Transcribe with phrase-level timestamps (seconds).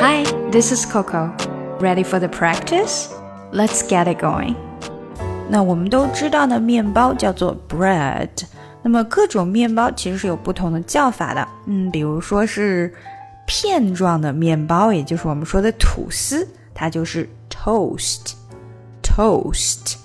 [0.00, 1.32] Hi, this is Coco.
[1.80, 3.08] Ready for the practice?
[3.52, 4.54] Let's get it going.
[5.48, 8.28] 那我们都知道的面包叫做 bread。
[8.82, 11.48] 那么各种面包其实是有不同的叫法的。
[11.66, 12.92] 嗯，比如说是
[13.46, 19.96] 片状的面包，也就是我们说的吐司，它就是 toast。toast。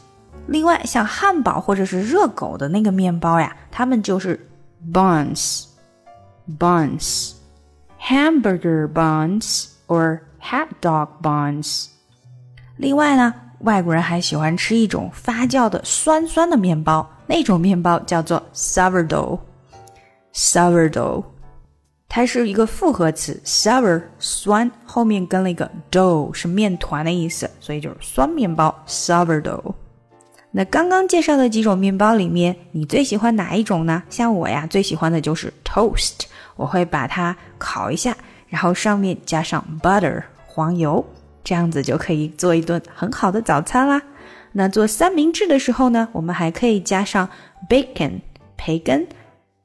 [0.48, 4.48] 另外，像汉堡或者是热狗的那个面包呀，它们就是
[4.92, 7.34] buns。buns。
[9.87, 11.87] Or hot dog buns。
[12.77, 19.39] 另外呢，外国人还喜欢吃一种发酵的酸酸的面包，那种面包叫做 sourdough。
[20.35, 21.25] sourdough，
[22.09, 29.75] 它是一个复合词，sour 酸，后面跟了一个 dough 是面团的意思，所以就是酸面包 sourdough。
[30.51, 34.03] 那刚刚介绍的几种面包里面，你最喜欢哪一种呢？
[34.09, 36.21] 像我呀，最喜欢的就是 toast，
[36.57, 38.17] 我会把它烤一下，
[38.49, 41.05] 然后上面加上 butter 黄油。
[41.45, 44.03] 这样子就可以做一顿很好的早餐啦。
[44.51, 47.29] 那做三明治的时候呢，我们还可以加上
[47.69, 48.15] bacon
[48.57, 49.07] 培根、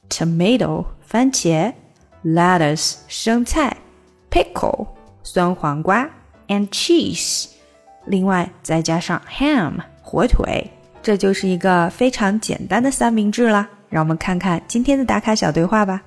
[0.07, 1.73] tomato 番茄、
[2.23, 3.75] lettuce 生菜、
[4.29, 4.89] pickle
[5.23, 6.07] 酸黄瓜
[6.49, 7.47] and cheese，
[8.05, 10.69] 另外再加上 ham 火腿，
[11.01, 13.67] 这就是一个非常简单的三明治啦。
[13.89, 16.03] 让我们看看今天的打卡小对话吧。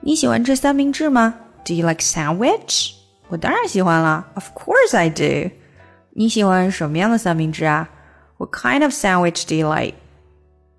[0.00, 1.32] 你喜欢吃三明治吗
[1.65, 2.91] ？Do you like sandwich？
[3.29, 5.51] 我当然喜欢了，Of course I do。
[6.11, 7.89] 你喜欢什么样的三明治啊？
[8.37, 9.95] What kind of sandwich do you like？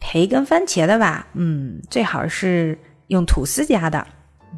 [0.01, 4.07] 培根番茄的吧，嗯，最好是用吐司夹的。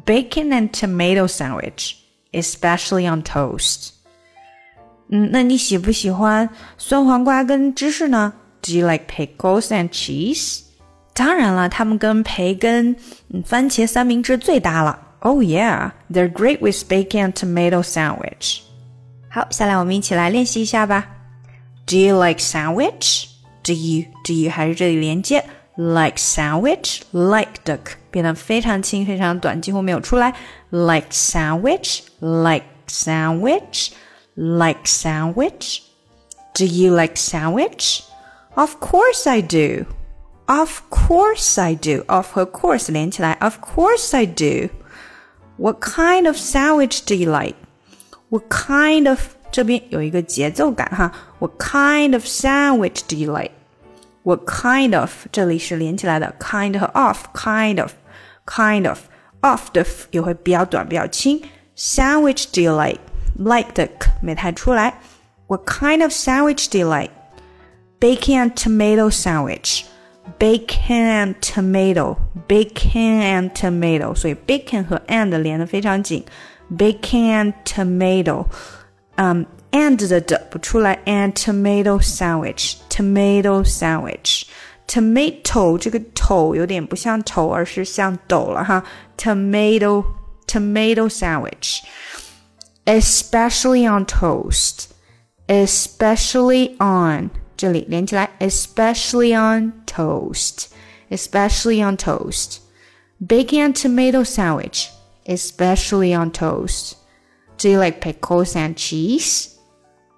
[0.05, 1.95] Bacon and tomato sandwich,
[2.31, 3.89] especially on toast。
[5.09, 8.33] 嗯，那你喜不喜欢酸黄瓜跟芝士呢？
[8.61, 10.61] Do you like pickles and cheese？
[11.13, 12.95] 当然了，它们跟培根、
[13.43, 14.97] 番茄三明治最搭了。
[15.21, 18.61] Oh yeah, they're great with bacon and tomato sandwich.
[19.29, 21.07] 好，下来我们一起来练习一下吧。
[21.85, 23.25] Do you like sandwich?
[23.63, 25.45] Do you do you 还是这里连接
[25.75, 27.79] like sandwich like 的
[28.09, 30.33] 变得非常轻非常短，几乎没有出来。
[30.71, 33.91] Like sandwich like sandwich
[34.35, 35.81] like sandwich.
[36.53, 38.01] Do you like sandwich?
[38.55, 39.85] Of course I do.
[40.47, 42.03] Of course I do.
[42.07, 43.33] Of 和 course 连起来。
[43.39, 44.69] Of course I do.
[45.57, 47.55] What kind of sandwich do you like?
[48.29, 49.19] What kind of
[49.51, 51.11] 这边有一个节奏感哈。
[51.39, 53.51] What kind of sandwich do you like?
[54.23, 57.91] What kind of 这里是连起来的，kind 和 of，kind of
[58.45, 58.99] kind of
[59.41, 61.41] of 的也会比较短，比较轻。
[61.75, 62.99] Sandwich do you like?
[63.37, 63.89] Like 的
[64.21, 64.99] 没太出来。
[65.47, 67.11] What kind of sandwich do you like?
[67.99, 69.83] Bacon and tomato sandwich
[70.37, 72.17] bacon and tomato,
[72.47, 76.23] bacon and tomato，所以 bacon 和 and 连得非常紧，
[76.75, 78.45] bacon and tomato，
[79.15, 88.83] 嗯、um,，and 的的不出来，and tomato sandwich，tomato sandwich，tomato 这个头有点不像头，而是像斗了哈，
[89.17, 90.03] tomato
[90.47, 97.29] tomato sandwich，especially on toast，especially on。
[97.55, 100.67] 这里连起来，especially on toast,
[101.09, 102.57] especially on toast.
[103.19, 104.87] Bacon and tomato sandwich,
[105.25, 106.95] especially on toast.
[107.57, 109.49] Do you like pickles and cheese?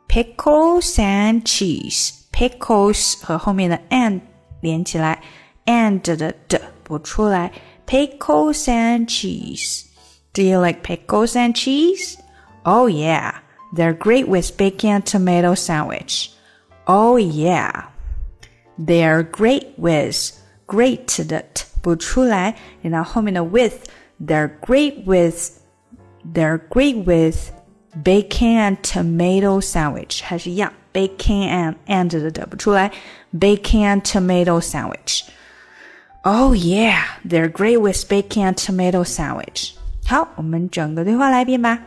[0.08, 2.12] Pickles and cheese.
[2.32, 4.22] Pickles 和后面的 and
[4.62, 5.22] 连起来，
[5.66, 7.52] and 的的不出来。
[7.86, 9.84] Pickles and cheese.
[10.34, 12.16] Do you like pickles and cheese?
[12.64, 13.34] Oh yeah,
[13.76, 16.30] they're great with bacon and tomato sandwich.
[16.88, 17.86] Oh yeah.
[18.78, 20.34] They are great with
[20.68, 23.88] great 的 t 不出来，然后后面的 with
[24.26, 25.52] they're great with
[26.34, 27.52] they're great with
[28.04, 32.92] bacon and tomato sandwich 还是一样，bacon and and 的的不出来，
[33.38, 39.74] bacon and tomato sandwich。Oh yeah, they're great with bacon and tomato sandwich.
[40.06, 41.80] 好，我们整个对话来一遍吧。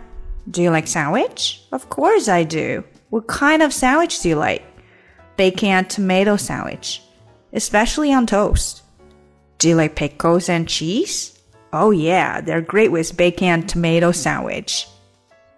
[0.53, 1.57] Do you like sandwich?
[1.71, 2.85] Of course I do.
[3.11, 4.63] What kind of sandwich do you like?
[5.38, 7.02] Bacon and tomato sandwich,
[7.54, 8.84] especially on toast.
[9.58, 11.38] Do you like pickles and cheese?
[11.74, 14.88] Oh yeah, they're great with bacon and tomato sandwich.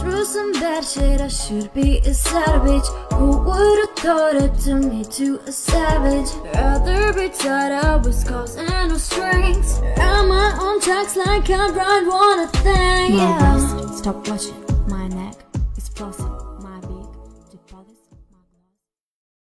[0.00, 1.20] Through some bad shit.
[1.20, 2.86] I should be a savage.
[3.14, 6.30] Who would've thought it to me to a savage?
[6.54, 9.78] Rather be tied up with scars and no strings.
[9.80, 13.14] Around my own tracks like I ride one a thing.
[13.14, 13.96] Yeah.
[13.96, 14.65] Stop watching my neck.
[14.65, 14.65] Explosive.